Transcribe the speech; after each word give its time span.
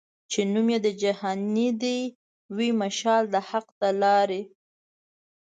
چي 0.31 0.41
نوم 0.53 0.67
د 0.85 0.87
جهاني 1.01 1.69
دي 1.81 1.99
وي 2.55 2.69
مشال 2.81 3.23
د 3.33 3.35
حق 3.49 3.67
د 3.79 3.81
لاري 4.01 4.43